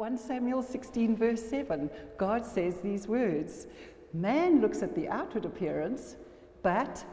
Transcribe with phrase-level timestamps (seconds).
[0.00, 3.66] 1 Samuel 16, verse 7, God says these words
[4.14, 6.16] Man looks at the outward appearance,
[6.62, 7.04] but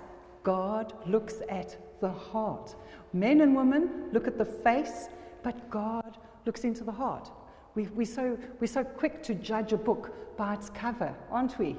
[0.44, 2.76] God looks at the heart.
[3.12, 5.10] Men and women look at the face,
[5.44, 7.30] but God looks into the heart.
[7.76, 11.76] We, we so, we're so quick to judge a book by its cover, aren't we?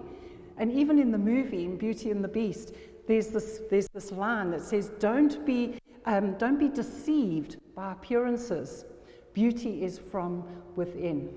[0.59, 2.75] And even in the movie, in Beauty and the Beast,
[3.07, 8.85] there's this, there's this line that says, Don't be, um, don't be deceived by appearances.
[9.33, 10.45] Beauty is from
[10.77, 11.31] within.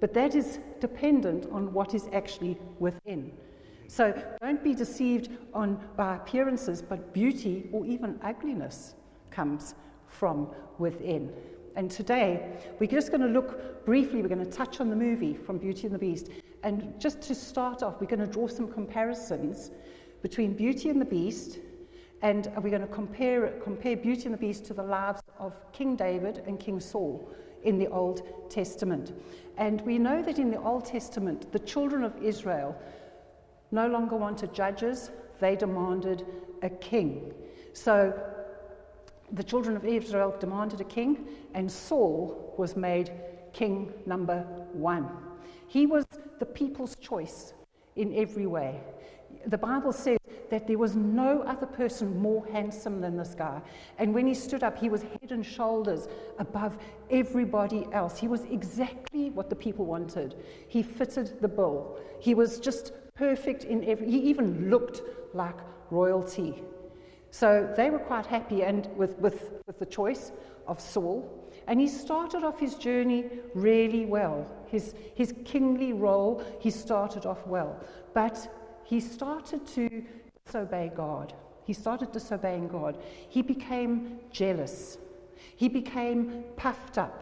[0.00, 3.32] But that is dependent on what is actually within.
[3.86, 8.94] So don't be deceived on, by appearances, but beauty or even ugliness
[9.30, 9.74] comes
[10.06, 10.48] from
[10.78, 11.32] within.
[11.76, 15.34] And today, we're just going to look briefly, we're going to touch on the movie
[15.34, 16.28] from Beauty and the Beast.
[16.62, 19.70] And just to start off, we're going to draw some comparisons
[20.22, 21.58] between Beauty and the Beast,
[22.22, 25.96] and we're going to compare, compare Beauty and the Beast to the lives of King
[25.96, 27.30] David and King Saul
[27.62, 29.12] in the Old Testament.
[29.56, 32.76] And we know that in the Old Testament, the children of Israel
[33.70, 36.26] no longer wanted judges, they demanded
[36.62, 37.32] a king.
[37.72, 38.12] So
[39.32, 43.12] the children of Israel demanded a king, and Saul was made
[43.52, 45.08] king number one.
[45.66, 46.04] He was
[46.38, 47.54] the people's choice
[47.96, 48.80] in every way.
[49.46, 50.18] The Bible says
[50.50, 53.60] that there was no other person more handsome than this guy.
[53.98, 56.76] And when he stood up, he was head and shoulders above
[57.10, 58.18] everybody else.
[58.18, 60.34] He was exactly what the people wanted.
[60.68, 61.98] He fitted the bill.
[62.18, 65.02] He was just perfect in every, he even looked
[65.34, 65.56] like
[65.90, 66.62] royalty.
[67.30, 70.32] So they were quite happy and with, with, with the choice
[70.66, 71.36] of Saul.
[71.66, 74.50] And he started off his journey really well.
[74.66, 77.78] His, his kingly role, he started off well.
[78.14, 78.48] But
[78.90, 80.02] he started to
[80.44, 81.32] disobey God.
[81.64, 82.98] He started disobeying God.
[83.28, 84.98] He became jealous.
[85.54, 87.14] He became puffed up,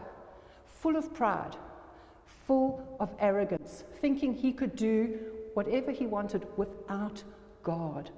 [0.65, 1.55] full of pride,
[2.47, 5.19] full of arrogance, thinking he could do
[5.53, 7.23] whatever he wanted without
[7.61, 8.09] God.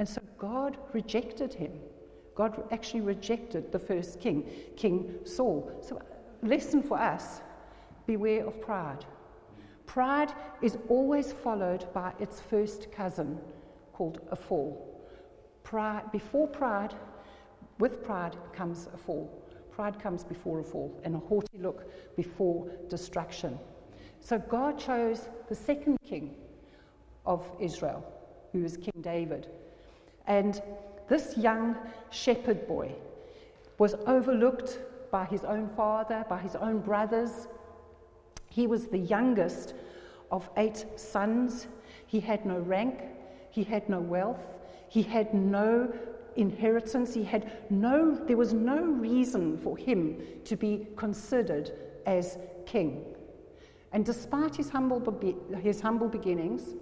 [0.00, 1.78] And so God rejected him.
[2.34, 4.42] God actually rejected the first king,
[4.76, 5.70] King Saul.
[5.82, 6.02] So, uh,
[6.42, 7.42] lesson for us
[8.06, 9.04] beware of pride.
[9.88, 13.40] Pride is always followed by its first cousin
[13.94, 15.02] called a fall.
[15.64, 16.94] Pride, before pride,
[17.78, 19.42] with pride comes a fall.
[19.70, 23.58] Pride comes before a fall, and a haughty look before destruction.
[24.20, 26.34] So God chose the second king
[27.24, 28.04] of Israel,
[28.52, 29.48] who is King David.
[30.26, 30.60] And
[31.08, 31.76] this young
[32.10, 32.94] shepherd boy
[33.78, 37.48] was overlooked by his own father, by his own brothers.
[38.58, 39.74] He was the youngest
[40.32, 41.68] of eight sons.
[42.08, 43.04] He had no rank,
[43.50, 44.58] he had no wealth,
[44.88, 45.92] he had no
[46.34, 51.70] inheritance, he had no, there was no reason for him to be considered
[52.04, 52.36] as
[52.66, 53.04] king.
[53.92, 55.00] And despite his humble,
[55.62, 56.74] his humble beginnings,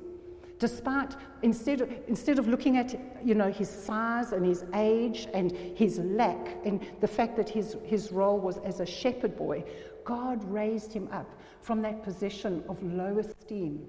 [0.59, 5.53] despite instead of, instead of looking at you know his size and his age and
[5.53, 9.63] his lack and the fact that his, his role was as a shepherd boy
[10.05, 11.29] god raised him up
[11.61, 13.87] from that position of low esteem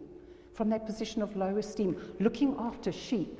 [0.53, 3.39] from that position of low esteem looking after sheep.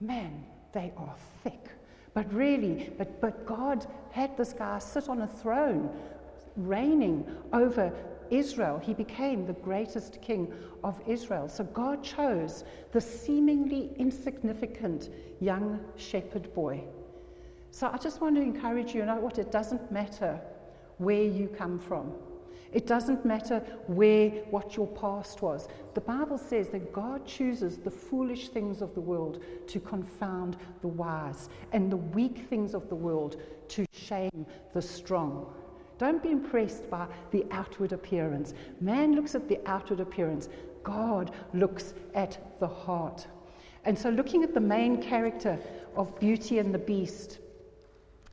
[0.00, 1.68] Man they are thick.
[2.12, 5.88] But really but, but god had this guy sit on a throne
[6.56, 7.92] reigning over
[8.30, 8.78] Israel.
[8.78, 10.52] He became the greatest king
[10.82, 11.48] of Israel.
[11.48, 16.84] So God chose the seemingly insignificant young shepherd boy.
[17.70, 19.38] So I just want to encourage you, you know what?
[19.38, 20.40] It doesn't matter
[20.98, 22.12] where you come from.
[22.74, 25.68] It doesn't matter where what your past was.
[25.94, 30.88] The Bible says that God chooses the foolish things of the world to confound the
[30.88, 35.54] wise and the weak things of the world to shame the strong.
[35.98, 38.54] Don't be impressed by the outward appearance.
[38.80, 40.48] Man looks at the outward appearance,
[40.82, 43.26] God looks at the heart.
[43.84, 45.58] And so, looking at the main character
[45.96, 47.38] of Beauty and the Beast,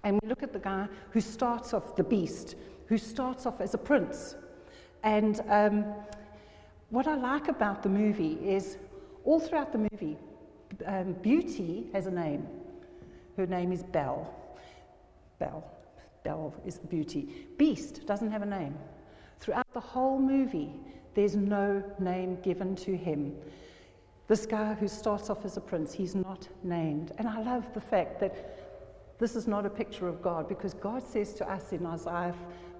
[0.04, 2.56] and we look at the guy who starts off the beast,
[2.88, 4.36] who starts off as a prince.
[5.04, 5.86] And um,
[6.90, 8.78] what I like about the movie is
[9.24, 10.18] all throughout the movie,
[10.86, 12.48] um, Beauty has a name.
[13.38, 14.34] Her name is Belle.
[15.40, 15.64] Belle.
[16.24, 17.48] Belle is the beauty.
[17.58, 18.78] Beast doesn't have a name.
[19.40, 20.74] Throughout the whole movie,
[21.14, 23.36] there's no name given to him.
[24.28, 27.12] This guy who starts off as a prince, he's not named.
[27.18, 31.04] And I love the fact that this is not a picture of God because God
[31.04, 32.34] says to us in Isaiah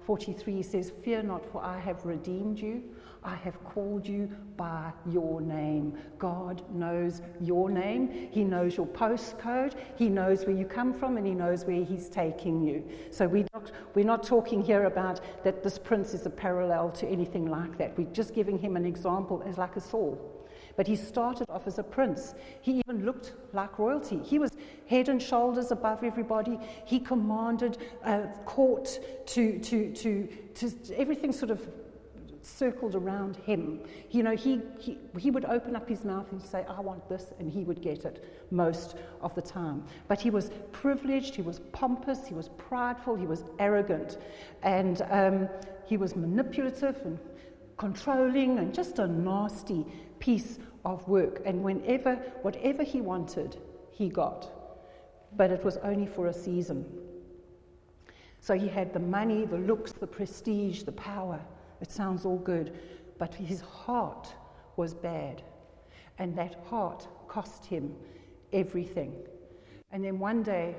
[0.04, 2.82] 43 says, Fear not, for I have redeemed you.
[3.24, 5.96] I have called you by your name.
[6.18, 8.28] God knows your name.
[8.32, 9.74] He knows your postcode.
[9.96, 12.84] He knows where you come from and He knows where He's taking you.
[13.10, 17.06] So we're not, we're not talking here about that this prince is a parallel to
[17.06, 17.96] anything like that.
[17.96, 20.41] We're just giving him an example as like a Saul.
[20.76, 22.34] But he started off as a prince.
[22.60, 24.20] He even looked like royalty.
[24.24, 24.50] He was
[24.86, 26.58] head and shoulders above everybody.
[26.84, 31.66] He commanded uh, court to, to, to, to everything sort of
[32.42, 33.80] circled around him.
[34.10, 37.26] You know, he, he, he would open up his mouth and say, I want this,
[37.38, 39.84] and he would get it most of the time.
[40.08, 44.18] But he was privileged, he was pompous, he was prideful, he was arrogant,
[44.62, 45.48] and um,
[45.86, 47.18] he was manipulative and
[47.78, 49.84] controlling and just a nasty
[50.22, 51.42] piece of work.
[51.44, 53.56] And whenever, whatever he wanted,
[53.90, 54.48] he got.
[55.36, 56.86] But it was only for a season.
[58.40, 61.40] So he had the money, the looks, the prestige, the power.
[61.80, 62.78] It sounds all good.
[63.18, 64.32] But his heart
[64.76, 65.42] was bad.
[66.18, 67.92] And that heart cost him
[68.52, 69.12] everything.
[69.90, 70.76] And then one day,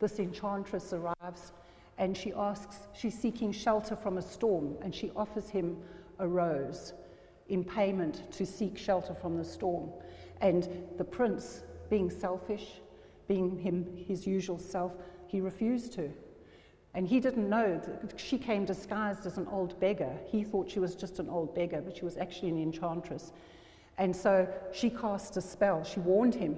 [0.00, 1.52] this enchantress arrives
[1.96, 5.76] and she asks, she's seeking shelter from a storm, and she offers him
[6.18, 6.94] a rose
[7.50, 9.90] in payment to seek shelter from the storm.
[10.40, 12.80] And the prince, being selfish,
[13.28, 16.10] being him his usual self, he refused to.
[16.94, 20.12] And he didn't know that she came disguised as an old beggar.
[20.26, 23.32] He thought she was just an old beggar, but she was actually an enchantress.
[23.98, 25.84] And so she cast a spell.
[25.84, 26.56] She warned him.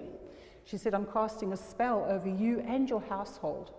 [0.65, 3.73] She said, I'm casting a spell over you and your household.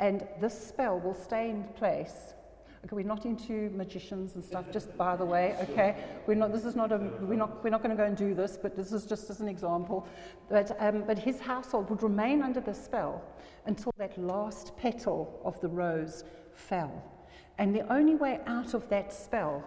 [0.00, 2.34] And this spell will stay in place
[2.84, 5.96] Okay, we're not into magicians and stuff, just by the way, okay?
[6.26, 8.34] We're not, this is not a, we're not, we're not going to go and do
[8.34, 10.06] this, but this is just as an example.
[10.48, 13.24] But, um, but his household would remain under the spell
[13.66, 16.22] until that last petal of the rose
[16.52, 17.02] fell.
[17.58, 19.64] And the only way out of that spell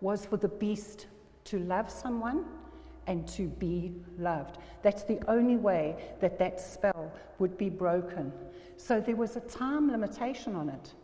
[0.00, 1.06] was for the beast
[1.44, 2.46] to love someone
[3.06, 4.58] and to be loved.
[4.82, 8.32] That's the only way that that spell would be broken.
[8.78, 10.94] So there was a time limitation on it.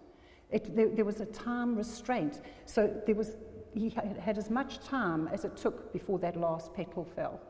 [0.53, 2.43] It, there, there, was a time restraint.
[2.67, 3.37] So there was,
[3.75, 7.41] he had, as much time as it took before that last petal fell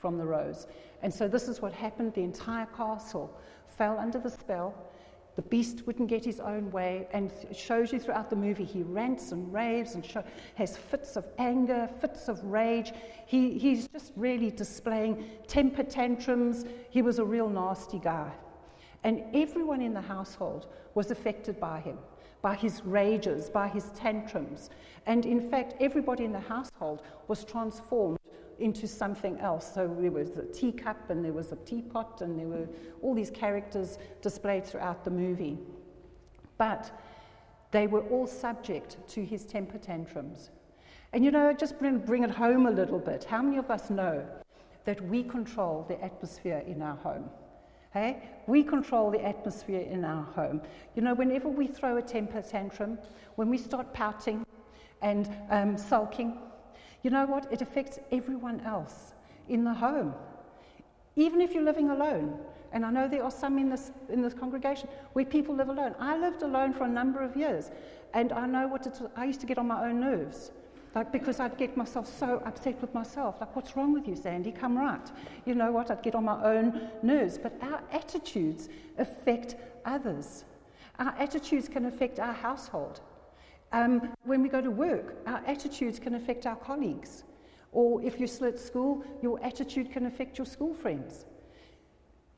[0.00, 0.66] from the rose.
[1.02, 2.14] And so this is what happened.
[2.14, 4.74] The entire castle fell under the spell.
[5.36, 8.82] The beast wouldn't get his own way, and it shows you throughout the movie he
[8.82, 10.24] rants and raves and show,
[10.54, 12.92] has fits of anger, fits of rage.
[13.26, 16.64] He, he's just really displaying temper tantrums.
[16.88, 18.32] He was a real nasty guy.
[19.04, 21.98] And everyone in the household was affected by him
[22.46, 24.70] by his rages, by his tantrums.
[25.06, 28.20] And in fact, everybody in the household was transformed
[28.60, 29.74] into something else.
[29.74, 32.68] So there was a teacup and there was a teapot and there were
[33.02, 35.58] all these characters displayed throughout the movie.
[36.56, 36.96] But
[37.72, 40.50] they were all subject to his temper tantrums.
[41.12, 43.24] And you know, just bring, bring it home a little bit.
[43.24, 44.24] How many of us know
[44.84, 47.28] that we control the atmosphere in our home?
[48.46, 50.60] We control the atmosphere in our home.
[50.94, 52.98] You know, whenever we throw a temper tantrum,
[53.36, 54.46] when we start pouting
[55.02, 56.38] and um, sulking,
[57.02, 57.52] you know what?
[57.52, 59.14] It affects everyone else
[59.48, 60.14] in the home.
[61.16, 62.38] Even if you're living alone.
[62.72, 65.94] And I know there are some in this, in this congregation where people live alone.
[65.98, 67.70] I lived alone for a number of years,
[68.12, 70.50] and I know what it's, I used to get on my own nerves.
[70.96, 73.36] Like, because I'd get myself so upset with myself.
[73.38, 74.50] Like, what's wrong with you, Sandy?
[74.50, 75.06] Come right.
[75.44, 75.90] You know what?
[75.90, 77.36] I'd get on my own nerves.
[77.36, 80.46] But our attitudes affect others.
[80.98, 83.02] Our attitudes can affect our household.
[83.72, 87.24] Um, when we go to work, our attitudes can affect our colleagues.
[87.72, 91.26] Or if you're still at school, your attitude can affect your school friends.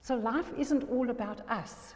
[0.00, 1.94] So life isn't all about us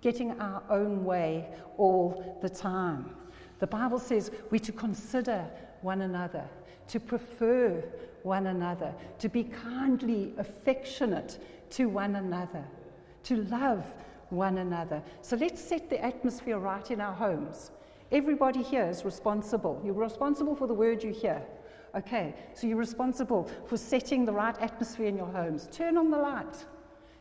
[0.00, 3.14] getting our own way all the time.
[3.58, 5.44] The Bible says we're to consider
[5.82, 6.44] one another,
[6.88, 7.82] to prefer
[8.22, 11.38] one another, to be kindly affectionate
[11.70, 12.64] to one another,
[13.24, 13.84] to love
[14.30, 15.02] one another.
[15.22, 17.70] So let's set the atmosphere right in our homes.
[18.10, 19.80] Everybody here is responsible.
[19.84, 21.42] You're responsible for the word you hear.
[21.94, 25.68] Okay, so you're responsible for setting the right atmosphere in your homes.
[25.72, 26.66] Turn on the light.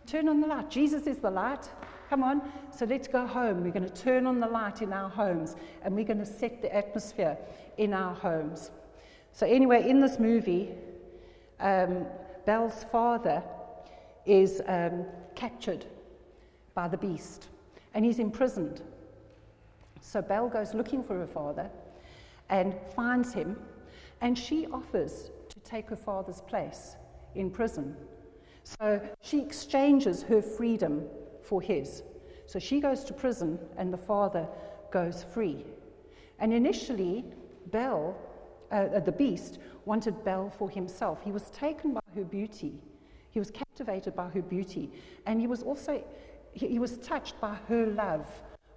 [0.06, 0.70] Turn on the light.
[0.70, 1.70] Jesus is the light.
[2.10, 2.42] Come on.
[2.72, 3.64] So let's go home.
[3.64, 6.62] We're going to turn on the light in our homes and we're going to set
[6.62, 7.38] the atmosphere
[7.78, 8.72] in our homes.
[9.32, 10.72] So, anyway, in this movie,
[11.60, 12.06] um,
[12.46, 13.44] Belle's father
[14.26, 15.06] is um,
[15.36, 15.86] captured
[16.74, 17.48] by the beast
[17.94, 18.82] and he's imprisoned.
[20.02, 21.70] So, Belle goes looking for her father
[22.50, 23.58] and finds him,
[24.22, 26.96] and she offers to take her father's place
[27.36, 27.96] in prison.
[28.64, 31.06] So, she exchanges her freedom
[31.42, 32.04] for his.
[32.46, 34.48] So, she goes to prison, and the father
[34.92, 35.66] goes free.
[36.40, 37.26] And initially,
[37.72, 38.16] Belle,
[38.72, 41.22] uh, uh, the beast, wanted Belle for himself.
[41.24, 42.74] He was taken by her beauty.
[43.30, 44.92] He was captivated by her beauty.
[45.26, 46.04] And he was also
[46.54, 48.26] he, he was touched by her love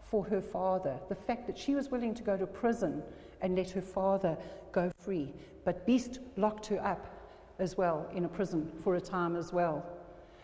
[0.03, 3.03] for her father, the fact that she was willing to go to prison
[3.41, 4.37] and let her father
[4.73, 5.33] go free.
[5.65, 7.07] But Beast locked her up
[7.59, 9.87] as well in a prison for a time as well.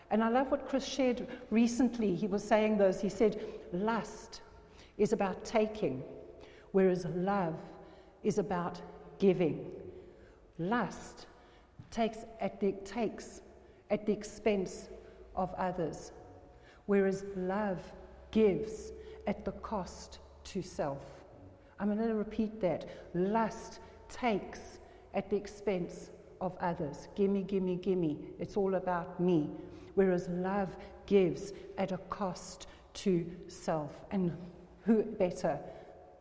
[0.09, 2.15] And I love what Chris shared recently.
[2.15, 3.01] He was saying this.
[3.01, 3.41] He said,
[3.73, 4.41] Lust
[4.97, 6.01] is about taking,
[6.71, 7.59] whereas love
[8.27, 8.81] is about
[9.19, 9.65] giving.
[10.59, 11.27] Lust
[11.89, 13.39] takes at the, takes
[13.89, 14.89] at the expense
[15.33, 16.11] of others,
[16.87, 17.79] whereas love
[18.31, 18.91] gives
[19.27, 21.05] at the cost to self.
[21.79, 22.89] I'm going to repeat that.
[23.13, 23.79] Lust
[24.09, 24.79] takes
[25.13, 26.09] at the expense
[26.41, 27.07] of others.
[27.15, 28.17] Gimme, gimme, gimme.
[28.39, 29.49] It's all about me.
[29.95, 34.05] Whereas love gives at a cost to self.
[34.11, 34.35] And
[34.83, 35.59] who better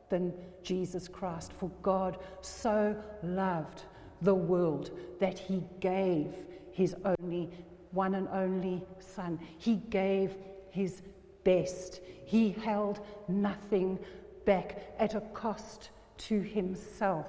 [0.08, 0.32] than
[0.62, 1.52] Jesus Christ?
[1.52, 3.82] For God so loved
[4.22, 6.32] the world that he gave
[6.72, 7.50] his only,
[7.92, 9.38] one and only Son.
[9.58, 10.36] He gave
[10.70, 11.02] his
[11.44, 12.00] best.
[12.25, 13.98] He held nothing
[14.44, 17.26] back at a cost to himself.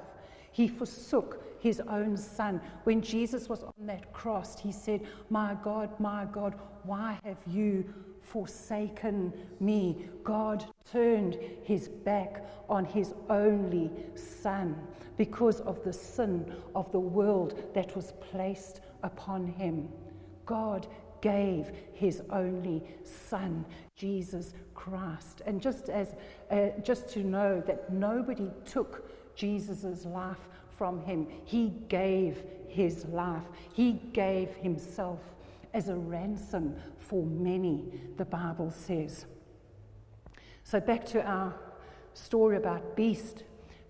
[0.51, 2.61] He forsook his own son.
[2.83, 7.93] When Jesus was on that cross, he said, My God, my God, why have you
[8.31, 10.09] forsaken me?
[10.23, 14.75] God turned his back on his only son
[15.17, 19.89] because of the sin of the world that was placed upon him.
[20.45, 20.87] God
[21.21, 23.65] gave his only son,
[23.95, 25.41] Jesus Christ.
[25.45, 26.15] And just as
[26.51, 33.45] uh, just to know that nobody took Jesus' life from him, he gave his life.
[33.73, 35.36] He gave himself
[35.77, 37.85] as a ransom for many,
[38.17, 39.27] the Bible says.
[40.63, 41.53] So back to our
[42.15, 43.43] story about Beast,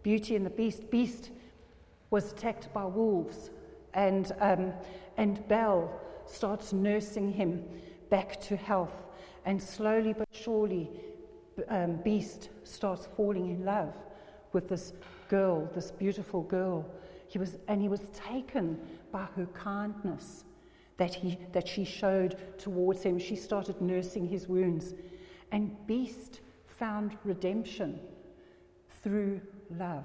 [0.03, 0.91] Beauty and the Beast.
[0.91, 1.31] Beast
[2.09, 3.51] was attacked by wolves,
[3.93, 4.73] and, um,
[5.15, 5.89] and Belle
[6.25, 7.63] starts nursing him
[8.09, 9.07] back to health.
[9.45, 10.89] And slowly but surely,
[11.69, 13.95] um, Beast starts falling in love
[14.51, 14.91] with this
[15.29, 16.85] girl, this beautiful girl.
[17.29, 18.77] He was, and he was taken
[19.09, 20.43] by her kindness
[20.97, 23.19] that, he, that she showed towards him.
[23.19, 24.93] She started nursing his wounds.
[25.51, 27.99] And Beast found redemption
[29.01, 29.41] through
[29.77, 30.03] love.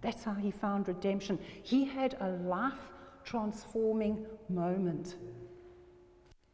[0.00, 1.38] That's how he found redemption.
[1.62, 2.92] He had a life
[3.24, 5.16] transforming moment.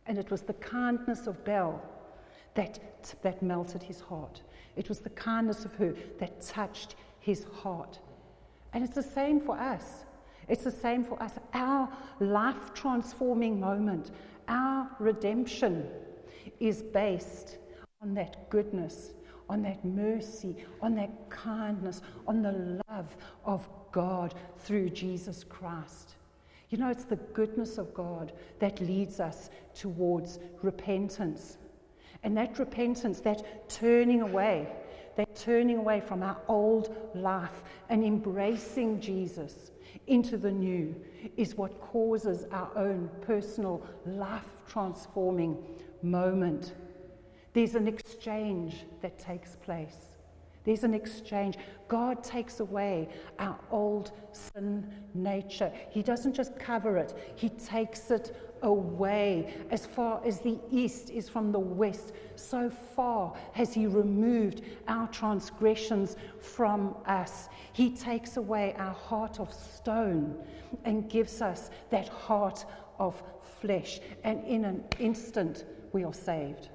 [0.07, 1.83] And it was the kindness of Belle
[2.55, 4.43] that, that melted his heart.
[4.77, 7.99] It was the kindness of her that touched his heart.
[8.73, 10.05] And it's the same for us.
[10.49, 11.33] It's the same for us.
[11.53, 11.89] Our
[12.21, 14.11] life transforming moment,
[14.49, 15.87] our redemption
[16.61, 17.59] is based
[18.03, 19.13] on that goodness,
[19.49, 26.17] on that mercy, on that kindness, on the love of God through Jesus Christ.
[26.71, 31.59] You know, it's the goodness of God that leads us towards repentance.
[32.23, 34.69] And that repentance, that turning away,
[35.17, 39.71] that turning away from our old life and embracing Jesus
[40.07, 40.95] into the new
[41.37, 45.57] is what causes our own personal life transforming
[46.03, 46.73] moment.
[47.53, 50.14] There's an exchange that takes place.
[50.65, 51.57] There's an exchange.
[51.89, 55.71] God takes away our old sin nature.
[55.91, 59.55] He doesn't just cover it, He takes it away.
[59.71, 65.07] As far as the east is from the west, so far has He removed our
[65.09, 67.49] transgressions from us.
[67.73, 70.43] He takes away our heart of stone
[70.85, 72.65] and gives us that heart
[72.99, 73.23] of
[73.61, 74.01] flesh.
[74.25, 76.71] And in an instant, we are saved.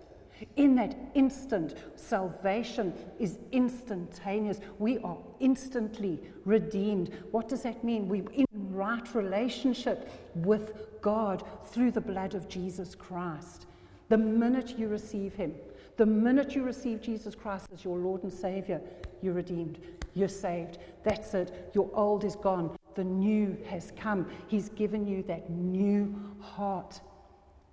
[0.55, 4.59] In that instant, salvation is instantaneous.
[4.77, 7.11] We are instantly redeemed.
[7.31, 8.07] What does that mean?
[8.07, 13.65] We're in right relationship with God through the blood of Jesus Christ.
[14.09, 15.53] The minute you receive Him,
[15.97, 18.81] the minute you receive Jesus Christ as your Lord and Savior,
[19.21, 19.79] you're redeemed.
[20.13, 20.79] You're saved.
[21.03, 21.71] That's it.
[21.73, 22.75] Your old is gone.
[22.95, 24.29] The new has come.
[24.47, 26.99] He's given you that new heart,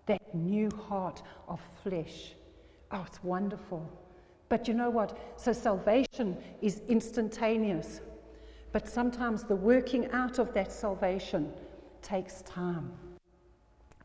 [0.07, 2.35] that new heart of flesh.
[2.97, 3.87] Oh, it's wonderful.
[4.49, 5.19] But you know what?
[5.37, 8.01] So salvation is instantaneous.
[8.73, 11.53] But sometimes the working out of that salvation
[12.01, 12.91] takes time.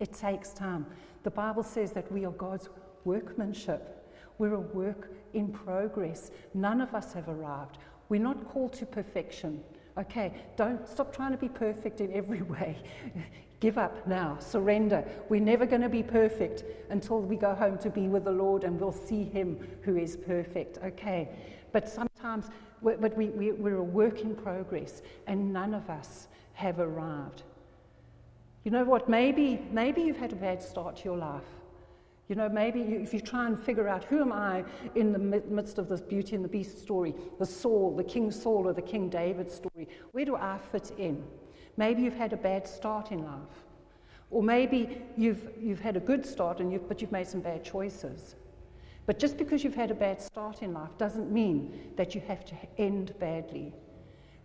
[0.02, 0.86] It takes time.
[1.24, 2.68] The Bible says that we are God's
[3.06, 4.12] workmanship.
[4.40, 6.32] We're a work in progress.
[6.54, 7.78] None of us have arrived.
[8.10, 9.64] We're not called to perfection.
[9.98, 12.76] Okay, don't stop trying to be perfect in every way.
[13.62, 15.06] Give up now, surrender.
[15.30, 18.64] We're never going to be perfect until we go home to be with the Lord
[18.64, 20.80] and we'll see Him who is perfect.
[20.84, 21.30] Okay,
[21.72, 22.50] but sometimes
[22.84, 27.44] but we, we, we're a work in progress, and none of us have arrived.
[28.64, 29.08] You know what?
[29.08, 31.44] Maybe, maybe you've had a bad start to your life.
[32.28, 34.64] You know, maybe you, if you try and figure out who am I
[34.96, 38.68] in the midst of this Beauty and the Beast story, the Saul, the King Saul,
[38.68, 41.24] or the King David story, where do I fit in?
[41.78, 43.66] Maybe you've had a bad start in life.
[44.30, 47.64] Or maybe you've, you've had a good start, and you've, but you've made some bad
[47.64, 48.36] choices.
[49.06, 52.46] But just because you've had a bad start in life doesn't mean that you have
[52.46, 53.74] to end badly.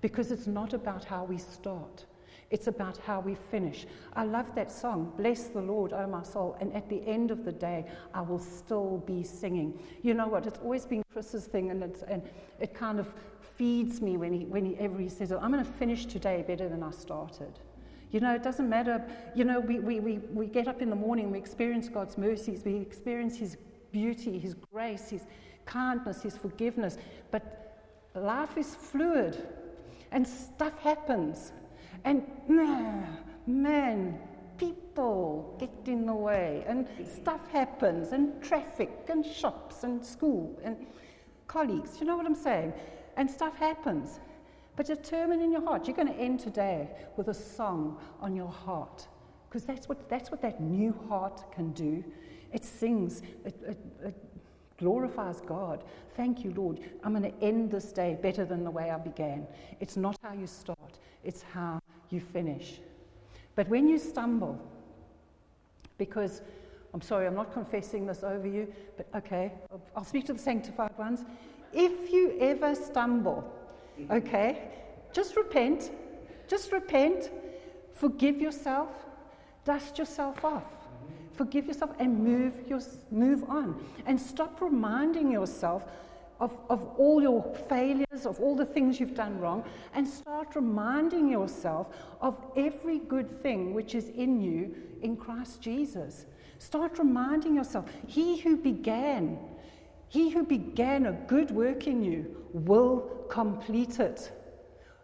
[0.01, 2.05] Because it's not about how we start,
[2.51, 3.87] it's about how we finish.
[4.15, 6.57] I love that song, Bless the Lord, O my soul.
[6.61, 9.79] And at the end of the day, I will still be singing.
[10.03, 10.47] You know what?
[10.47, 12.23] It's always been Chris's thing, and, it's, and
[12.61, 13.15] it kind of
[13.57, 16.83] feeds me when he, whenever he says, oh, I'm going to finish today better than
[16.83, 17.59] I started.
[18.11, 19.05] You know, it doesn't matter.
[19.35, 22.63] You know, we, we, we, we get up in the morning, we experience God's mercies,
[22.65, 23.57] we experience His
[23.93, 25.23] beauty, His grace, His
[25.65, 26.99] kindness, His forgiveness.
[27.31, 27.79] But
[28.15, 29.47] life is fluid
[30.13, 31.53] and stuff happens.
[32.05, 34.19] And man,
[34.59, 40.77] people get in the way, and stuff happens, and traffic, and shops, and school, and
[41.47, 42.01] colleagues.
[42.01, 42.73] You know what I'm saying?
[43.17, 44.21] And stuff happens.
[44.77, 48.51] But determine in your heart, you're going to end today with a song on your
[48.51, 49.07] heart.
[49.49, 52.05] Because that's what, that's what that new heart can do.
[52.53, 54.15] It sings, it, it, it
[54.77, 55.83] glorifies God.
[56.15, 56.81] Thank you, Lord.
[57.03, 59.47] I'm going to end this day better than the way I began.
[59.81, 61.81] It's not how you start, it's how
[62.11, 62.81] you finish.
[63.55, 64.61] But when you stumble,
[65.97, 66.43] because
[66.93, 69.53] I'm sorry, I'm not confessing this over you, but okay,
[69.97, 71.25] I'll speak to the sanctified ones.
[71.79, 73.45] If you ever stumble,
[74.11, 74.71] okay,
[75.13, 75.91] just repent,
[76.49, 77.31] just repent,
[77.93, 78.89] forgive yourself,
[79.67, 80.65] dust yourself off.
[81.35, 82.81] Forgive yourself and move, your,
[83.11, 83.85] move on.
[84.07, 85.85] And stop reminding yourself
[86.41, 91.29] of, of all your failures, of all the things you've done wrong, and start reminding
[91.29, 96.25] yourself of every good thing which is in you in Christ Jesus.
[96.59, 99.39] Start reminding yourself, He who began,
[100.09, 104.33] He who began a good work in you will complete it.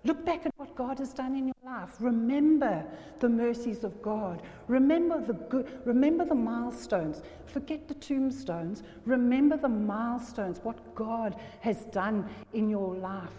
[0.05, 1.91] Look back at what God has done in your life.
[2.01, 2.85] Remember
[3.21, 4.43] the mercies of God.
[4.67, 7.23] Remember the good, remember the milestones.
[7.47, 8.83] Forget the tombstones.
[9.05, 13.31] Remember the milestones, what God has done in your life.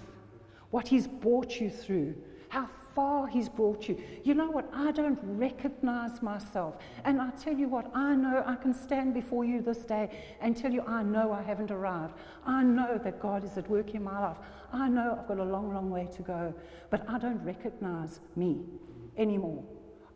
[0.69, 2.15] What he's brought you through.
[2.53, 3.99] How far He's brought you.
[4.23, 4.69] You know what?
[4.71, 6.77] I don't recognize myself.
[7.03, 10.55] And I tell you what, I know I can stand before you this day and
[10.55, 12.13] tell you I know I haven't arrived.
[12.45, 14.37] I know that God is at work in my life.
[14.71, 16.53] I know I've got a long, long way to go.
[16.91, 18.61] But I don't recognize me
[19.17, 19.63] anymore.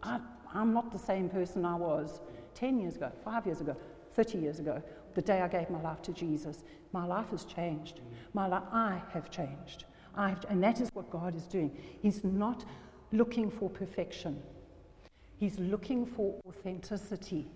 [0.03, 0.19] I,
[0.53, 2.19] I'm not the same person I was
[2.53, 3.75] 10 years ago, five years ago,
[4.13, 4.83] 30 years ago,
[5.15, 6.63] the day I gave my life to Jesus.
[6.91, 8.01] My life has changed.
[8.35, 9.85] My li- I have changed.
[10.17, 11.77] I've, and that is what God is doing.
[12.01, 12.65] He's not
[13.11, 14.41] looking for perfection,
[15.37, 17.47] He's looking for authenticity.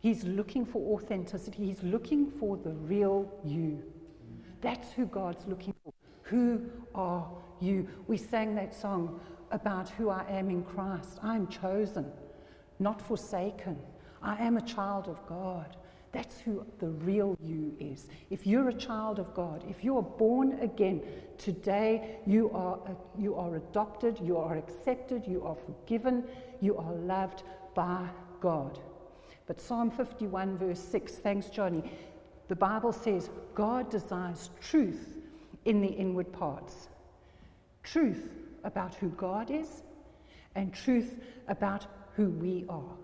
[0.00, 1.66] He's looking for authenticity.
[1.66, 3.84] He's looking for the real you.
[4.60, 5.92] That's who God's looking for.
[6.22, 7.86] Who are you?
[8.08, 9.20] We sang that song
[9.52, 11.20] about who I am in Christ.
[11.22, 12.10] I'm chosen,
[12.80, 13.78] not forsaken.
[14.20, 15.76] I am a child of God.
[16.12, 18.06] That's who the real you is.
[18.28, 21.02] If you're a child of God, if you are born again,
[21.38, 22.78] today you are,
[23.18, 26.24] you are adopted, you are accepted, you are forgiven,
[26.60, 27.42] you are loved
[27.74, 28.06] by
[28.40, 28.78] God.
[29.46, 31.90] But Psalm 51, verse 6, thanks, Johnny,
[32.48, 35.16] the Bible says God desires truth
[35.64, 36.88] in the inward parts.
[37.82, 38.28] Truth
[38.64, 39.82] about who God is
[40.54, 42.96] and truth about who we are.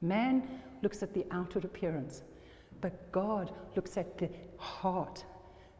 [0.00, 0.48] Man
[0.82, 2.22] looks at the outward appearance,
[2.80, 5.24] but God looks at the heart.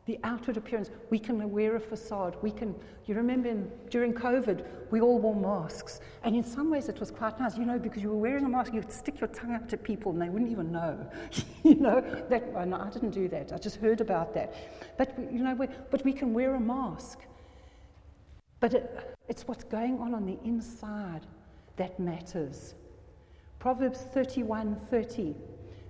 [0.07, 2.37] The outward appearance, we can wear a facade.
[2.43, 2.75] We can,
[3.07, 6.01] you remember in, during COVID, we all wore masks.
[6.25, 8.49] And in some ways it was quite nice, you know, because you were wearing a
[8.49, 11.09] mask, you would stick your tongue up to people and they wouldn't even know.
[11.63, 13.53] you know, that, I didn't do that.
[13.53, 14.97] I just heard about that.
[14.99, 17.21] But, you know, we, but we can wear a mask.
[18.59, 21.27] But it, it's what's going on on the inside
[21.77, 22.75] that matters.
[23.63, 25.37] Proverbs 31:30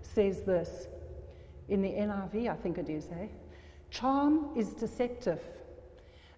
[0.03, 0.89] says this
[1.69, 3.29] in the NIV, I think it is, eh?
[3.89, 5.41] Charm is deceptive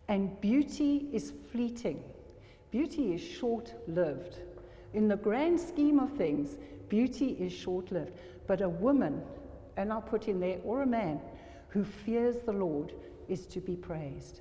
[0.06, 2.04] and beauty is fleeting.
[2.70, 4.38] Beauty is short lived.
[4.92, 6.56] In the grand scheme of things,
[6.88, 8.12] beauty is short lived.
[8.46, 9.20] But a woman,
[9.76, 11.20] and I'll put in there, or a man,
[11.66, 12.94] who fears the Lord
[13.26, 14.40] is to be praised.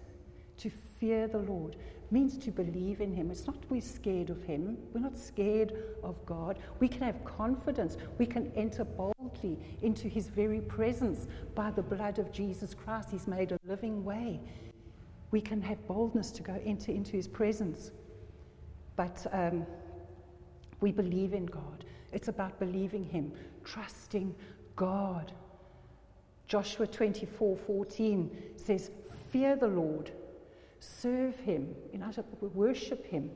[0.57, 1.75] To fear the Lord
[2.13, 3.31] means to believe in Him.
[3.31, 4.77] It's not we're scared of Him.
[4.93, 5.73] We're not scared
[6.03, 6.59] of God.
[6.79, 7.97] We can have confidence.
[8.19, 13.09] We can enter boldly into His very presence by the blood of Jesus Christ.
[13.11, 14.39] He's made a living way.
[15.31, 17.89] We can have boldness to go enter into His presence.
[18.95, 19.65] But um,
[20.79, 21.83] we believe in God.
[22.11, 24.35] It's about believing Him, trusting
[24.75, 25.31] God.
[26.47, 28.91] Joshua 24 14 says,
[29.31, 30.11] Fear the Lord
[30.83, 32.03] serve Him, in
[32.53, 33.31] worship Him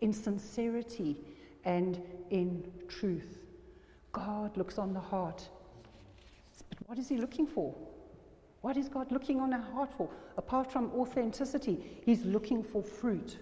[0.00, 1.16] in sincerity
[1.64, 3.38] and in truth.
[4.12, 5.48] God looks on the heart.
[6.68, 7.74] But what is He looking for?
[8.62, 10.08] What is God looking on our heart for?
[10.36, 13.38] Apart from authenticity, He's looking for fruit.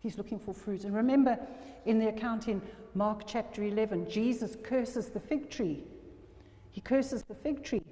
[0.00, 0.84] He's looking for fruit.
[0.84, 1.38] And remember
[1.84, 2.62] in the account in
[2.94, 5.82] Mark chapter 11, Jesus curses the fig tree.
[6.70, 7.82] He curses the fig tree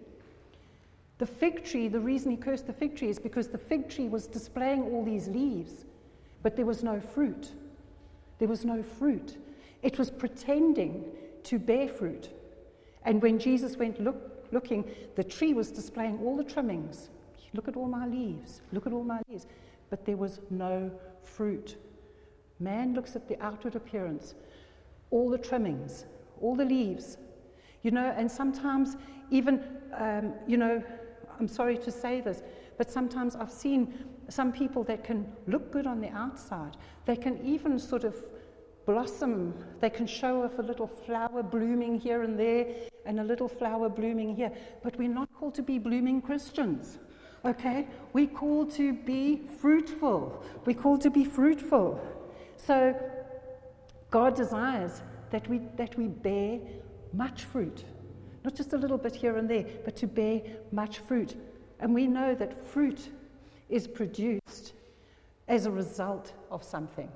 [1.19, 4.09] the fig tree, the reason he cursed the fig tree is because the fig tree
[4.09, 5.85] was displaying all these leaves,
[6.43, 7.53] but there was no fruit.
[8.39, 9.39] There was no fruit.
[9.83, 11.05] It was pretending
[11.45, 12.31] to bear fruit.
[13.05, 17.11] And when Jesus went look, looking, the tree was displaying all the trimmings.
[17.53, 18.61] Look at all my leaves.
[18.73, 19.47] Look at all my leaves.
[19.91, 20.91] But there was no
[21.23, 21.77] fruit.
[22.59, 24.35] Man looks at the outward appearance,
[25.11, 26.07] all the trimmings,
[26.41, 27.19] all the leaves.
[27.83, 28.97] You know, and sometimes
[29.31, 29.63] even,
[29.97, 30.83] um, you know,
[31.39, 32.43] I'm sorry to say this,
[32.79, 33.93] but sometimes I've seen
[34.29, 36.77] some people that can look good on the outside.
[37.05, 38.15] They can even sort of
[38.87, 39.55] blossom.
[39.81, 42.67] They can show off a little flower blooming here and there
[43.07, 44.53] and a little flower blooming here.
[44.83, 46.99] But we're not called to be blooming Christians.
[47.45, 47.87] Okay?
[48.13, 50.43] We're called to be fruitful.
[50.65, 52.01] We're called to be fruitful.
[52.57, 52.95] So
[54.11, 56.61] God desires that we, that we bear
[57.13, 57.85] much fruit.
[58.45, 61.35] Not just a little bit here and there, but to bear much fruit.
[61.81, 63.09] And we know that fruit
[63.69, 64.75] is produced
[65.49, 67.11] as a result of something.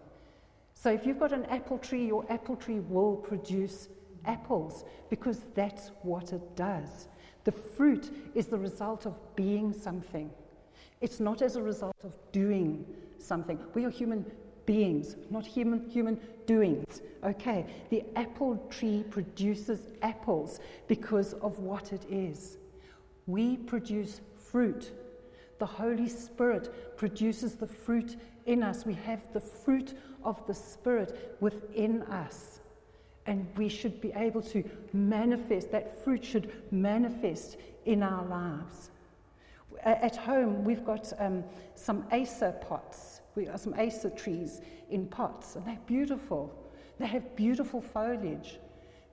[0.74, 3.88] So if you've got an apple tree, your apple tree will produce
[4.24, 7.08] apples because that's what it does.
[7.44, 10.30] The fruit is the result of being something.
[11.00, 12.84] It's not as a result of doing
[13.18, 13.58] something.
[13.74, 14.24] We are human
[14.68, 17.00] beings, not human, human doings.
[17.24, 22.58] Okay, the apple tree produces apples because of what it is.
[23.26, 24.92] We produce fruit.
[25.58, 28.84] The Holy Spirit produces the fruit in us.
[28.84, 32.60] We have the fruit of the Spirit within us.
[33.24, 38.90] And we should be able to manifest, that fruit should manifest in our lives.
[39.82, 41.42] At home, we've got um,
[41.74, 46.52] some acer pots we have some acer trees in pots, and they're beautiful.
[46.98, 48.58] They have beautiful foliage,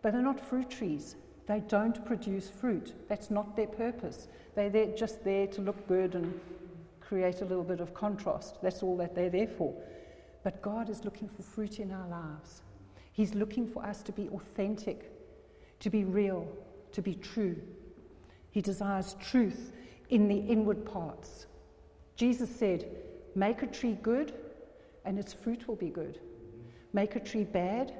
[0.01, 1.15] but they're not fruit trees.
[1.47, 2.93] They don't produce fruit.
[3.07, 4.27] That's not their purpose.
[4.55, 6.39] They're there, just there to look good and
[6.99, 8.57] create a little bit of contrast.
[8.63, 9.75] That's all that they're there for.
[10.43, 12.63] But God is looking for fruit in our lives.
[13.11, 15.11] He's looking for us to be authentic,
[15.81, 16.47] to be real,
[16.93, 17.61] to be true.
[18.49, 19.71] He desires truth
[20.09, 21.45] in the inward parts.
[22.15, 22.87] Jesus said,
[23.35, 24.33] Make a tree good,
[25.03, 26.19] and its fruit will be good.
[26.93, 27.93] Make a tree bad,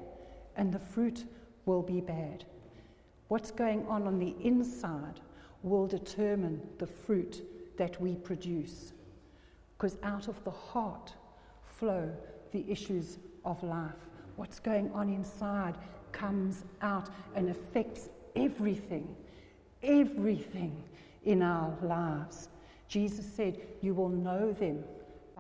[0.56, 1.26] and the fruit
[1.66, 2.46] will be bad.
[3.28, 5.20] What's going on on the inside
[5.62, 7.44] will determine the fruit
[7.78, 8.94] that we produce.
[9.78, 11.14] Because out of the heart
[11.78, 12.10] flow
[12.52, 13.92] the issues of life.
[14.38, 15.76] What's going on inside
[16.12, 19.16] comes out and affects everything,
[19.84, 20.82] everything
[21.24, 22.50] in our lives.
[22.88, 24.84] Jesus said, You will know them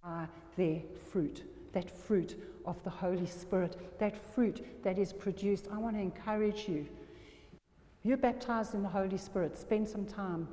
[0.05, 5.67] by their fruit, that fruit of the Holy Spirit, that fruit that is produced.
[5.73, 6.85] I want to encourage you.
[8.03, 9.57] You're baptized in the Holy Spirit.
[9.57, 10.47] Spend some time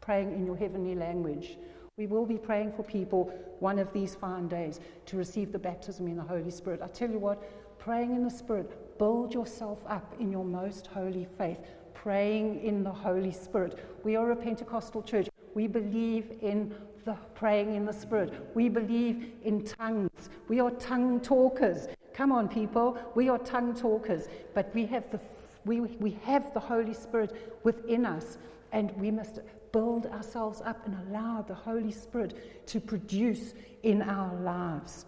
[0.00, 1.58] praying in your heavenly language.
[1.98, 3.30] We will be praying for people
[3.60, 6.80] one of these fine days to receive the baptism in the Holy Spirit.
[6.82, 11.26] I tell you what, praying in the Spirit, build yourself up in your most holy
[11.36, 11.60] faith,
[11.92, 13.78] praying in the Holy Spirit.
[14.04, 15.28] We are a Pentecostal church.
[15.54, 16.74] We believe in
[17.08, 18.30] the praying in the Spirit.
[18.54, 20.28] We believe in tongues.
[20.46, 21.88] We are tongue talkers.
[22.12, 22.98] Come on, people.
[23.14, 24.28] We are tongue talkers.
[24.54, 25.18] But we have the,
[25.64, 28.36] we, we have the Holy Spirit within us,
[28.72, 29.38] and we must
[29.72, 35.06] build ourselves up and allow the Holy Spirit to produce in our lives.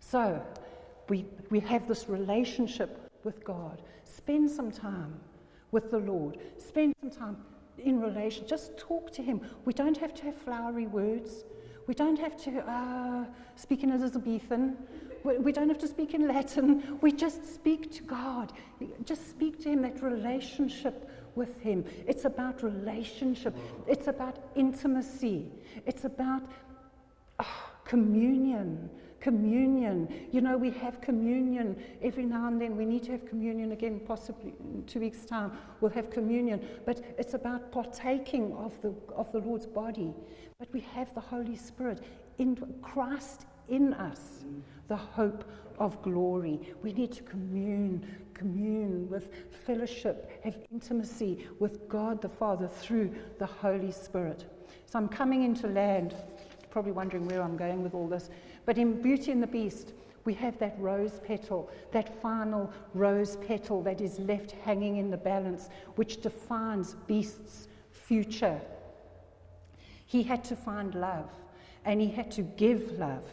[0.00, 0.42] So,
[1.08, 3.80] we, we have this relationship with God.
[4.04, 5.14] Spend some time
[5.70, 6.36] with the Lord.
[6.58, 7.36] Spend some time
[7.78, 9.40] in relation, just talk to Him.
[9.64, 11.44] We don't have to have flowery words.
[11.86, 13.24] We don't have to uh,
[13.56, 14.76] speak in Elizabethan.
[15.24, 16.98] We don't have to speak in Latin.
[17.00, 18.52] We just speak to God.
[19.04, 21.84] Just speak to Him, that relationship with Him.
[22.06, 25.50] It's about relationship, it's about intimacy,
[25.86, 26.42] it's about
[27.40, 28.90] Oh, communion.
[29.20, 30.28] Communion.
[30.30, 32.76] You know, we have communion every now and then.
[32.76, 35.52] We need to have communion again, possibly in two weeks' time.
[35.80, 36.66] We'll have communion.
[36.86, 40.14] But it's about partaking of the, of the Lord's body.
[40.58, 42.04] But we have the Holy Spirit
[42.38, 44.44] in Christ in us,
[44.88, 45.44] the hope
[45.78, 46.60] of glory.
[46.82, 49.30] We need to commune, commune with
[49.66, 54.46] fellowship, have intimacy with God the Father through the Holy Spirit.
[54.86, 56.14] So I'm coming into land,
[56.70, 58.30] probably wondering where I'm going with all this.
[58.68, 59.94] But in Beauty and the Beast,
[60.26, 65.16] we have that rose petal, that final rose petal that is left hanging in the
[65.16, 68.60] balance, which defines Beast's future.
[70.04, 71.30] He had to find love,
[71.86, 73.24] and he had to give love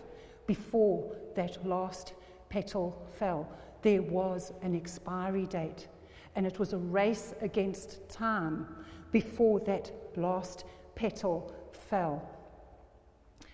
[0.47, 2.13] before that last
[2.47, 3.45] petal fell.
[3.81, 5.89] There was an expiry date,
[6.37, 8.67] and it was a race against time
[9.11, 10.63] before that last
[10.95, 11.53] petal
[11.89, 12.25] fell.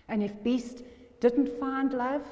[0.08, 0.84] And if Beast
[1.22, 2.24] didn't find love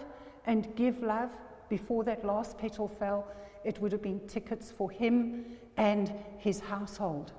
[0.46, 1.32] and give love
[1.70, 3.26] before that last petal fell,
[3.64, 5.46] it would have been tickets for him
[5.78, 7.32] and his household.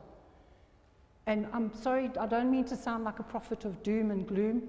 [1.27, 4.63] And I'm sorry, I don't mean to sound like a prophet of doom and gloom,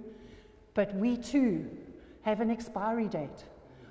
[0.73, 1.69] but we too
[2.23, 3.45] have an expiry date.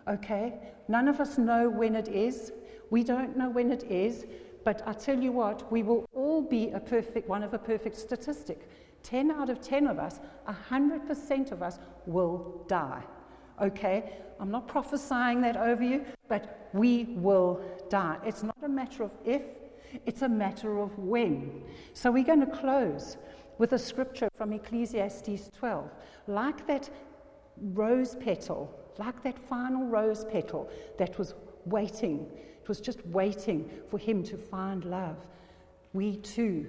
[0.09, 0.55] Okay?
[0.88, 2.53] None of us know when it is.
[2.90, 4.26] We don't know when it is,
[4.64, 7.96] but I tell you what, we will all be a perfect one of a perfect
[7.96, 8.68] statistic.
[9.02, 13.02] 10 out of 10 of us, 100% of us will die.
[13.60, 14.12] Okay?
[14.38, 18.18] I'm not prophesying that over you, but we will die.
[18.24, 19.42] It's not a matter of if,
[20.06, 21.62] it's a matter of when.
[21.92, 23.16] So we're going to close
[23.58, 25.90] with a scripture from Ecclesiastes 12.
[26.26, 26.88] Like that
[27.60, 31.34] rose petal, like that final rose petal that was
[31.66, 32.26] waiting,
[32.62, 35.26] it was just waiting for him to find love.
[35.92, 36.68] We too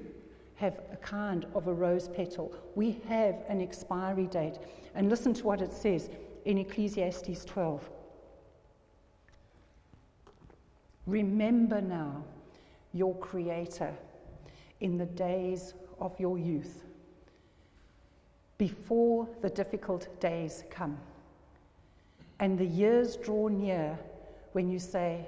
[0.62, 2.54] have a kind of a rose petal.
[2.76, 4.60] We have an expiry date.
[4.94, 6.08] And listen to what it says
[6.46, 7.90] in Ecclesiastes 12.
[11.08, 12.24] Remember now
[12.94, 13.92] your Creator
[14.82, 16.84] in the days of your youth,
[18.60, 20.98] before the difficult days come,
[22.40, 23.98] and the years draw near
[24.52, 25.28] when you say,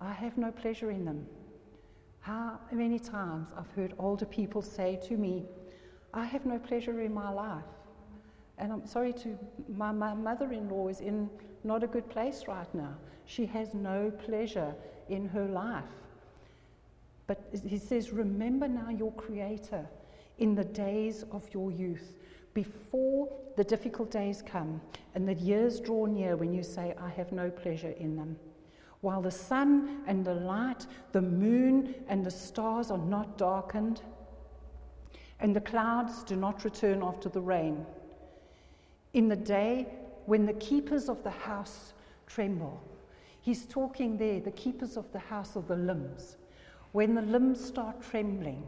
[0.00, 1.26] I have no pleasure in them.
[2.24, 5.44] How many times I've heard older people say to me,
[6.14, 7.66] I have no pleasure in my life.
[8.56, 11.28] And I'm sorry to, my, my mother in law is in
[11.64, 12.94] not a good place right now.
[13.26, 14.74] She has no pleasure
[15.10, 15.84] in her life.
[17.26, 19.86] But he says, Remember now your Creator
[20.38, 22.16] in the days of your youth,
[22.54, 24.80] before the difficult days come
[25.14, 28.38] and the years draw near when you say, I have no pleasure in them
[29.04, 34.00] while the sun and the light, the moon and the stars are not darkened,
[35.40, 37.84] and the clouds do not return after the rain.
[39.12, 39.86] In the day
[40.24, 41.92] when the keepers of the house
[42.26, 42.82] tremble,
[43.42, 46.36] he's talking there, the keepers of the house of the limbs.
[46.92, 48.64] When the limbs start trembling,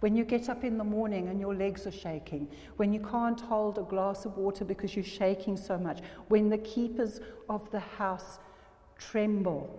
[0.00, 2.46] when you get up in the morning and your legs are shaking,
[2.76, 6.58] when you can't hold a glass of water because you're shaking so much, when the
[6.58, 8.38] keepers of the house
[8.98, 9.78] tremble.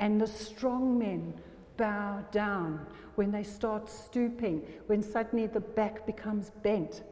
[0.00, 1.34] And the strong men
[1.76, 7.02] bow down when they start stooping, when suddenly the back becomes bent.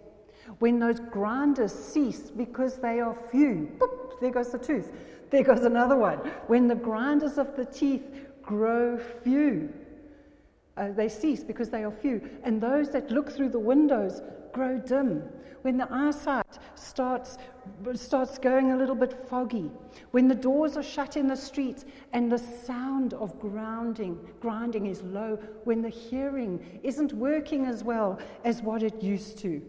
[0.59, 4.93] When those grinders cease because they are few, boop, there goes the tooth,
[5.31, 6.19] there goes another one.
[6.47, 8.05] When the grinders of the teeth
[8.43, 9.73] grow few,
[10.77, 12.21] uh, they cease because they are few.
[12.43, 14.21] And those that look through the windows
[14.53, 15.23] grow dim,
[15.63, 16.59] when the eyesight
[16.95, 17.39] starts,
[17.95, 19.69] starts going a little bit foggy,
[20.13, 25.03] when the doors are shut in the street and the sound of grounding, grinding is
[25.03, 29.61] low, when the hearing isn't working as well as what it used to,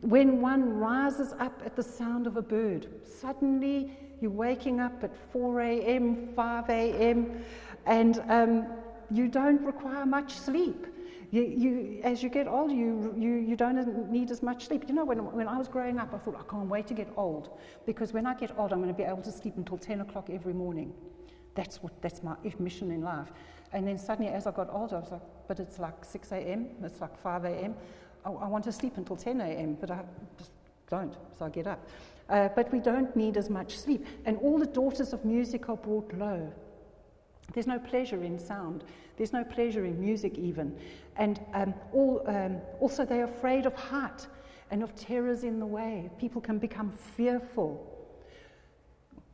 [0.00, 3.90] when one rises up at the sound of a bird, suddenly
[4.22, 7.44] you're waking up at 4 a.m., 5 a.m.,
[7.84, 8.66] and um,
[9.10, 10.86] you don't require much sleep
[11.34, 14.84] you, you, as you get older, you, you, you don't need as much sleep.
[14.86, 17.08] You know, when, when I was growing up, I thought, I can't wait to get
[17.16, 20.02] old because when I get old, I'm going to be able to sleep until 10
[20.02, 20.92] o'clock every morning.
[21.56, 23.32] That's, what, that's my mission in life.
[23.72, 26.68] And then suddenly, as I got older, I was like, but it's like 6 a.m.,
[26.84, 27.74] it's like 5 a.m.
[28.24, 30.04] I, I want to sleep until 10 a.m., but I
[30.38, 30.52] just
[30.88, 31.84] don't, so I get up.
[32.28, 34.06] Uh, but we don't need as much sleep.
[34.24, 36.52] And all the daughters of music are brought low.
[37.52, 38.84] There's no pleasure in sound.
[39.16, 40.76] There's no pleasure in music, even.
[41.16, 44.26] And um, all, um, also, they're afraid of height
[44.70, 46.10] and of terrors in the way.
[46.18, 47.90] People can become fearful.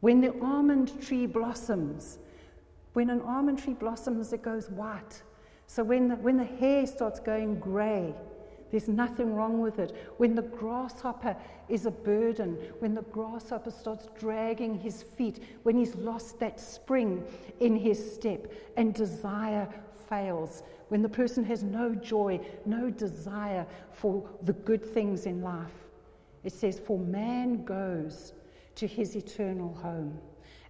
[0.01, 2.19] When the almond tree blossoms,
[2.95, 5.23] when an almond tree blossoms, it goes white.
[5.67, 8.15] So when the, when the hair starts going grey,
[8.71, 9.97] There's nothing wrong with it.
[10.19, 11.37] When the grasshopper
[11.69, 17.25] is a burden, when the grasshopper starts dragging his feet, when he's lost that spring
[17.59, 19.69] in his step and desire
[20.09, 25.89] fails, when the person has no joy, no desire for the good things in life,
[26.45, 28.35] it says, For man goes
[28.77, 30.19] to his eternal home,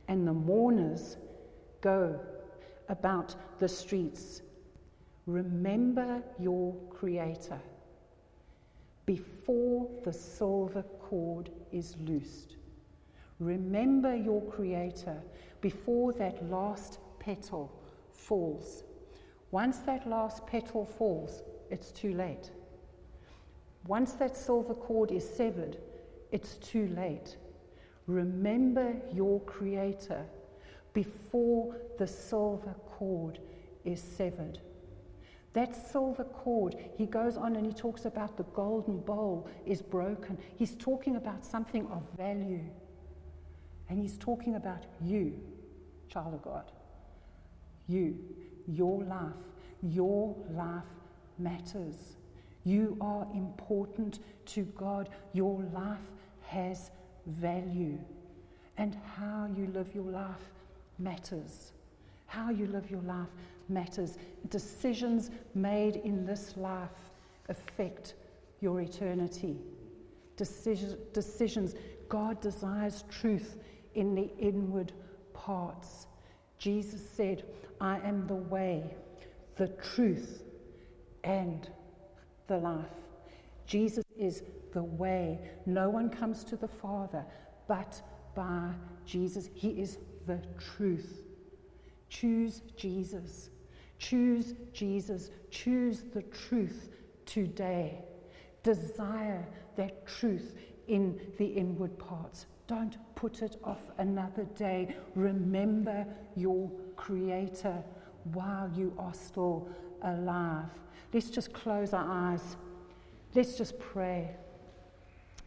[0.08, 1.16] and the mourners
[1.80, 2.18] go
[2.88, 4.42] about the streets.
[5.26, 7.60] Remember your Creator
[9.10, 12.54] before the silver cord is loosed.
[13.40, 15.20] Remember your Creator
[15.60, 17.72] before that last petal
[18.12, 18.84] falls.
[19.50, 21.42] Once that last petal falls,
[21.72, 22.52] it's too late.
[23.88, 25.76] Once that silver cord is severed,
[26.30, 27.36] it's too late.
[28.06, 30.24] Remember your Creator
[30.92, 33.40] before the silver cord
[33.84, 34.60] is severed.
[35.52, 40.38] That silver cord, he goes on and he talks about the golden bowl is broken.
[40.56, 42.64] He's talking about something of value.
[43.88, 45.40] And he's talking about you,
[46.08, 46.70] child of God.
[47.88, 48.16] You,
[48.68, 49.34] your life,
[49.82, 50.84] your life
[51.38, 52.16] matters.
[52.62, 55.08] You are important to God.
[55.32, 55.98] Your life
[56.42, 56.92] has
[57.26, 57.98] value.
[58.78, 60.52] And how you live your life
[61.00, 61.72] matters.
[62.26, 63.28] How you live your life
[63.70, 64.18] matters.
[64.48, 67.12] Decisions made in this life
[67.48, 68.14] affect
[68.60, 69.56] your eternity.
[70.36, 71.74] Decisions, decisions.
[72.08, 73.56] God desires truth
[73.94, 74.92] in the inward
[75.32, 76.06] parts.
[76.58, 77.44] Jesus said,
[77.80, 78.94] I am the way,
[79.56, 80.42] the truth,
[81.24, 81.68] and
[82.46, 82.86] the life.
[83.66, 85.38] Jesus is the way.
[85.66, 87.24] No one comes to the Father
[87.68, 88.02] but
[88.34, 88.72] by
[89.06, 89.48] Jesus.
[89.54, 91.22] He is the truth.
[92.08, 93.50] Choose Jesus.
[94.00, 95.30] Choose Jesus.
[95.50, 96.88] Choose the truth
[97.26, 98.02] today.
[98.64, 100.56] Desire that truth
[100.88, 102.46] in the inward parts.
[102.66, 104.96] Don't put it off another day.
[105.14, 107.82] Remember your Creator
[108.32, 109.68] while you are still
[110.02, 110.70] alive.
[111.12, 112.56] Let's just close our eyes.
[113.34, 114.36] Let's just pray.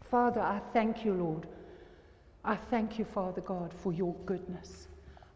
[0.03, 1.47] Father, I thank you, Lord.
[2.45, 4.87] I thank you, Father God, for your goodness.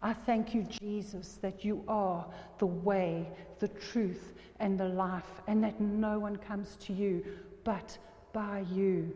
[0.01, 2.25] I thank you, Jesus, that you are
[2.59, 3.27] the way,
[3.59, 7.23] the truth, and the life, and that no one comes to you
[7.63, 7.97] but
[8.33, 9.15] by you.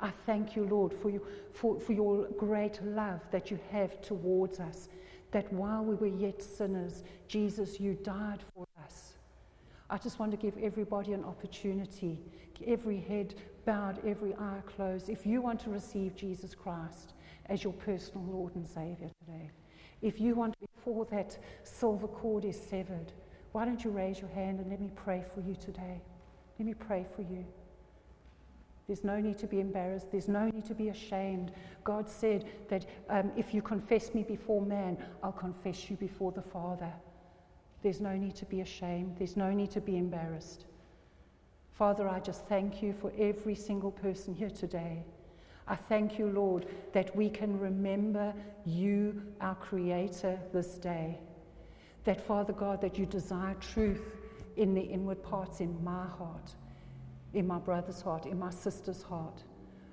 [0.00, 4.60] I thank you, Lord, for, you, for, for your great love that you have towards
[4.60, 4.88] us,
[5.32, 9.14] that while we were yet sinners, Jesus, you died for us.
[9.90, 12.18] I just want to give everybody an opportunity,
[12.66, 15.08] every head bowed, every eye closed.
[15.08, 17.14] If you want to receive Jesus Christ
[17.46, 19.50] as your personal Lord and Savior today,
[20.04, 23.10] if you want, before that silver cord is severed,
[23.52, 26.02] why don't you raise your hand and let me pray for you today?
[26.58, 27.44] Let me pray for you.
[28.86, 30.12] There's no need to be embarrassed.
[30.12, 31.52] There's no need to be ashamed.
[31.84, 36.42] God said that um, if you confess me before man, I'll confess you before the
[36.42, 36.92] Father.
[37.82, 39.16] There's no need to be ashamed.
[39.16, 40.66] There's no need to be embarrassed.
[41.72, 45.02] Father, I just thank you for every single person here today.
[45.66, 48.34] I thank you, Lord, that we can remember
[48.66, 51.18] you, our Creator, this day.
[52.04, 54.02] That, Father God, that you desire truth
[54.56, 56.54] in the inward parts in my heart,
[57.32, 59.42] in my brother's heart, in my sister's heart.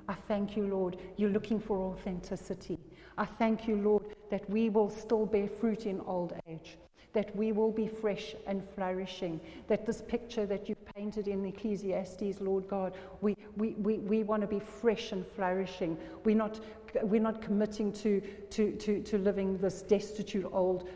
[0.10, 2.77] I thank you, Lord, you're looking for authenticity.
[3.17, 6.77] I thank you, Lord, that we will still bear fruit in old age
[7.13, 12.39] that we will be fresh and flourishing, that this picture that you've painted in Ecclesiastes,
[12.39, 15.97] Lord God, we, we, we, we want to be fresh and flourishing.
[16.24, 16.60] We're not,
[17.04, 18.21] we're not committing to,
[18.52, 20.88] to, to, to living this destitute, old,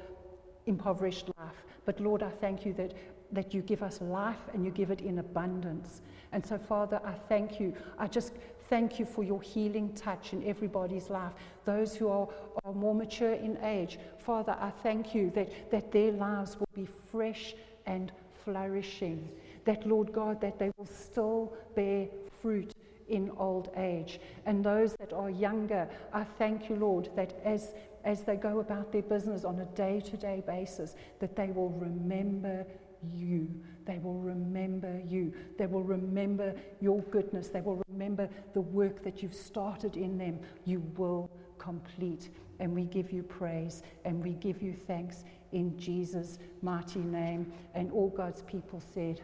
[0.65, 1.65] impoverished life.
[1.85, 2.93] But Lord, I thank you that,
[3.31, 6.01] that you give us life and you give it in abundance.
[6.31, 7.73] And so, Father, I thank you.
[7.99, 8.33] I just
[8.69, 11.33] Thank you for your healing touch in everybody's life.
[11.65, 12.27] Those who are,
[12.63, 16.87] are more mature in age, Father, I thank you that, that their lives will be
[17.11, 17.53] fresh
[17.85, 18.11] and
[18.43, 19.29] flourishing.
[19.65, 22.07] That, Lord God, that they will still bear
[22.41, 22.73] fruit
[23.07, 24.19] in old age.
[24.45, 27.73] And those that are younger, I thank you, Lord, that as,
[28.03, 31.69] as they go about their business on a day to day basis, that they will
[31.69, 32.65] remember
[33.13, 33.49] you.
[33.85, 35.33] They will remember you.
[35.57, 37.49] They will remember your goodness.
[37.49, 40.39] They will remember the work that you've started in them.
[40.65, 42.29] You will complete.
[42.59, 47.51] And we give you praise and we give you thanks in Jesus' mighty name.
[47.73, 49.21] And all God's people said,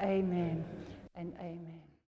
[0.00, 0.64] Amen
[1.14, 1.83] and amen.